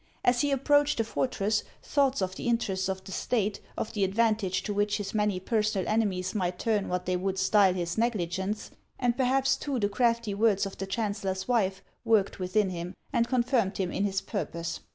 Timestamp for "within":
12.39-12.71